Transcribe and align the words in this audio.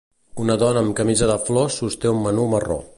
Una 0.45 0.55
dona 0.63 0.83
amb 0.85 0.95
camisa 1.01 1.29
de 1.33 1.37
flors 1.51 1.81
sosté 1.83 2.17
un 2.19 2.27
menú 2.29 2.53
marró. 2.57 2.85